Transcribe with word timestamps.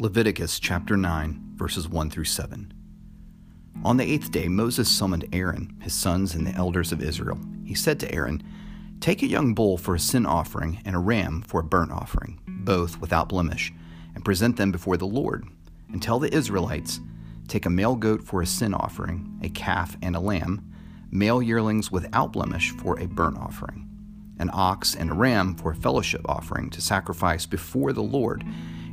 Leviticus 0.00 0.60
chapter 0.60 0.96
9, 0.96 1.54
verses 1.56 1.88
1 1.88 2.08
through 2.08 2.22
7. 2.22 2.72
On 3.82 3.96
the 3.96 4.04
eighth 4.04 4.30
day, 4.30 4.46
Moses 4.46 4.88
summoned 4.88 5.26
Aaron, 5.32 5.76
his 5.82 5.92
sons, 5.92 6.36
and 6.36 6.46
the 6.46 6.52
elders 6.52 6.92
of 6.92 7.02
Israel. 7.02 7.36
He 7.64 7.74
said 7.74 7.98
to 7.98 8.14
Aaron, 8.14 8.40
Take 9.00 9.24
a 9.24 9.26
young 9.26 9.54
bull 9.54 9.76
for 9.76 9.96
a 9.96 9.98
sin 9.98 10.24
offering 10.24 10.80
and 10.84 10.94
a 10.94 11.00
ram 11.00 11.42
for 11.42 11.58
a 11.58 11.64
burnt 11.64 11.90
offering, 11.90 12.38
both 12.46 13.00
without 13.00 13.28
blemish, 13.28 13.72
and 14.14 14.24
present 14.24 14.56
them 14.56 14.70
before 14.70 14.96
the 14.96 15.04
Lord. 15.04 15.48
And 15.92 16.00
tell 16.00 16.20
the 16.20 16.32
Israelites, 16.32 17.00
Take 17.48 17.66
a 17.66 17.70
male 17.70 17.96
goat 17.96 18.22
for 18.22 18.40
a 18.40 18.46
sin 18.46 18.74
offering, 18.74 19.40
a 19.42 19.48
calf 19.48 19.96
and 20.00 20.14
a 20.14 20.20
lamb, 20.20 20.72
male 21.10 21.42
yearlings 21.42 21.90
without 21.90 22.32
blemish 22.32 22.70
for 22.70 23.00
a 23.00 23.06
burnt 23.06 23.36
offering, 23.36 23.88
an 24.38 24.50
ox 24.52 24.94
and 24.94 25.10
a 25.10 25.14
ram 25.14 25.56
for 25.56 25.72
a 25.72 25.76
fellowship 25.76 26.20
offering 26.26 26.70
to 26.70 26.80
sacrifice 26.80 27.46
before 27.46 27.92
the 27.92 28.00
Lord 28.00 28.44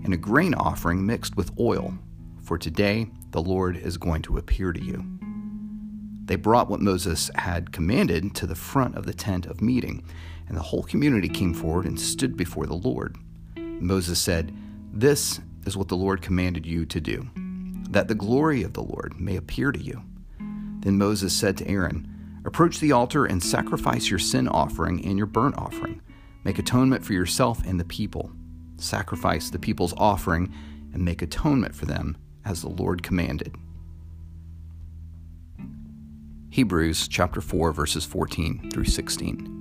and 0.05 0.13
a 0.13 0.17
grain 0.17 0.53
offering 0.53 1.03
mixed 1.03 1.35
with 1.35 1.51
oil, 1.59 1.97
for 2.43 2.59
today 2.59 3.07
the 3.31 3.41
Lord 3.41 3.75
is 3.75 3.97
going 3.97 4.21
to 4.21 4.37
appear 4.37 4.71
to 4.71 4.81
you. 4.81 5.03
They 6.25 6.35
brought 6.35 6.69
what 6.69 6.79
Moses 6.79 7.31
had 7.33 7.71
commanded 7.71 8.35
to 8.35 8.45
the 8.45 8.55
front 8.55 8.95
of 8.95 9.07
the 9.07 9.15
tent 9.15 9.47
of 9.47 9.61
meeting, 9.61 10.05
and 10.47 10.55
the 10.55 10.61
whole 10.61 10.83
community 10.83 11.27
came 11.27 11.55
forward 11.55 11.85
and 11.85 11.99
stood 11.99 12.37
before 12.37 12.67
the 12.67 12.75
Lord. 12.75 13.17
Moses 13.57 14.21
said, 14.21 14.55
This 14.93 15.41
is 15.65 15.75
what 15.75 15.87
the 15.87 15.97
Lord 15.97 16.21
commanded 16.21 16.67
you 16.67 16.85
to 16.85 17.01
do, 17.01 17.27
that 17.89 18.07
the 18.07 18.13
glory 18.13 18.61
of 18.61 18.73
the 18.73 18.83
Lord 18.83 19.19
may 19.19 19.35
appear 19.35 19.71
to 19.71 19.81
you. 19.81 20.03
Then 20.81 20.99
Moses 20.99 21.35
said 21.35 21.57
to 21.57 21.67
Aaron, 21.67 22.07
Approach 22.45 22.79
the 22.79 22.91
altar 22.91 23.25
and 23.25 23.41
sacrifice 23.41 24.07
your 24.07 24.19
sin 24.19 24.47
offering 24.47 25.03
and 25.03 25.17
your 25.17 25.25
burnt 25.25 25.57
offering. 25.57 25.99
Make 26.43 26.59
atonement 26.59 27.03
for 27.03 27.13
yourself 27.13 27.65
and 27.65 27.79
the 27.79 27.85
people 27.85 28.31
sacrifice 28.77 29.49
the 29.49 29.59
people's 29.59 29.93
offering, 29.97 30.53
and 30.93 31.03
make 31.03 31.21
atonement 31.21 31.75
for 31.75 31.85
them 31.85 32.15
as 32.45 32.61
the 32.61 32.69
Lord 32.69 33.03
commanded. 33.03 33.53
Hebrews 36.49 37.09
chapter 37.09 37.41
4 37.41 37.73
verses 37.73 38.05
14 38.05 38.71
through 38.71 38.85
16. 38.85 39.51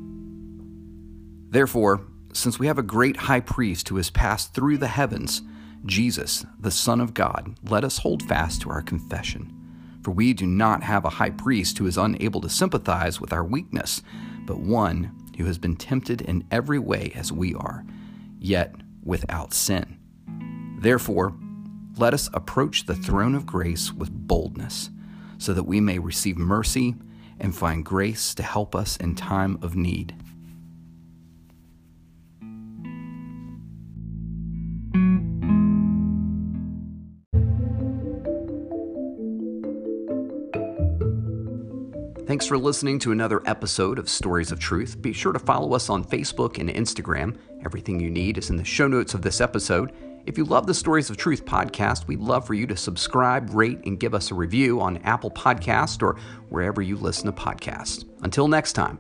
Therefore, 1.51 2.07
since 2.33 2.59
we 2.59 2.67
have 2.67 2.79
a 2.79 2.83
great 2.83 3.17
high 3.17 3.41
priest 3.41 3.89
who 3.89 3.97
has 3.97 4.11
passed 4.11 4.55
through 4.55 4.79
the 4.79 4.89
heavens, 4.89 5.43
Jesus, 5.87 6.45
the 6.59 6.71
Son 6.71 7.01
of 7.01 7.15
God, 7.15 7.57
let 7.69 7.85
us 7.85 7.99
hold 7.99 8.23
fast 8.23 8.63
to 8.63 8.71
our 8.71 8.83
confession. 8.83 9.53
For 10.03 10.11
we 10.11 10.33
do 10.33 10.47
not 10.47 10.83
have 10.83 11.05
a 11.05 11.11
high 11.11 11.31
priest 11.31 11.79
who 11.79 11.87
is 11.87 11.97
unable 11.97 12.41
to 12.43 12.49
sympathize 12.49 13.21
with 13.21 13.33
our 13.33 13.45
weakness, 13.45 14.03
but 14.47 14.61
one 14.61 15.13
who 15.37 15.47
has 15.47 15.59
been 15.59 15.77
tempted 15.77 16.21
in 16.21 16.47
every 16.51 16.79
way 16.79 17.13
as 17.15 17.33
we 17.33 17.55
are, 17.55 17.85
yet 18.39 18.75
without 19.05 19.53
sin. 19.53 19.99
Therefore, 20.81 21.37
let 21.97 22.15
us 22.15 22.29
approach 22.35 22.87
the 22.87 22.97
throne 22.97 23.35
of 23.35 23.47
grace 23.47 23.93
with 23.93 24.11
boldness, 24.11 24.91
so 25.39 25.55
that 25.55 25.65
we 25.65 25.81
may 25.81 25.99
receive 25.99 26.37
mercy 26.37 26.95
and 27.39 27.55
find 27.55 27.85
grace 27.85 28.35
to 28.35 28.43
help 28.43 28.75
us 28.75 28.97
in 28.97 29.15
time 29.15 29.59
of 29.63 29.77
need. 29.77 30.15
Thanks 42.27 42.47
for 42.47 42.57
listening 42.57 42.99
to 43.01 43.13
another 43.13 43.43
episode 43.45 43.99
of 43.99 44.09
Stories 44.09 44.51
of 44.51 44.59
Truth. 44.59 45.03
Be 45.03 45.13
sure 45.13 45.35
to 45.35 45.39
follow 45.39 45.75
us 45.75 45.91
on 45.91 46.03
Facebook 46.03 46.59
and 46.59 46.71
Instagram. 46.71 47.37
Everything 47.67 48.01
you 48.01 48.11
need 48.11 48.39
is 48.39 48.49
in 48.49 48.57
the 48.57 48.65
show 48.65 48.89
notes 48.89 49.13
of 49.13 49.21
this 49.21 49.43
episode. 49.43 49.93
If 50.25 50.39
you 50.39 50.45
love 50.47 50.67
the 50.67 50.73
Stories 50.73 51.11
of 51.11 51.19
Truth 51.19 51.45
podcast, 51.45 52.07
we'd 52.07 52.21
love 52.21 52.47
for 52.47 52.55
you 52.55 52.67
to 52.69 52.79
subscribe, 52.79 53.51
rate, 53.53 53.81
and 53.85 54.01
give 54.01 54.15
us 54.15 54.31
a 54.31 54.35
review 54.35 54.81
on 54.81 54.97
Apple 54.99 55.31
Podcast 55.31 56.03
or 56.03 56.19
wherever 56.49 56.81
you 56.81 56.97
listen 56.97 57.27
to 57.27 57.33
podcasts. 57.33 58.07
Until 58.23 58.49
next 58.49 58.73
time. 58.73 58.99